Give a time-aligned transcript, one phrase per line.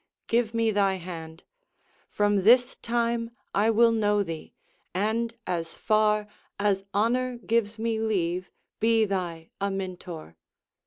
[0.25, 1.43] Give me thy hand:
[2.09, 4.51] From this time I will know thee;
[4.95, 6.25] and as far
[6.59, 10.37] As honor gives me leave, be thy Amintor.